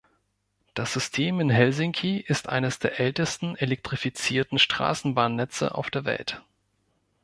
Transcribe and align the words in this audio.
Das 0.73 0.93
System 0.93 1.39
in 1.39 1.51
Helsinki 1.51 2.17
ist 2.17 2.49
eines 2.49 2.79
der 2.79 2.99
ältesten 2.99 3.55
elektrifizierten 3.55 4.57
Straßenbahnnetze 4.57 5.75
auf 5.75 5.91
der 5.91 6.05
Welt. 6.05 6.41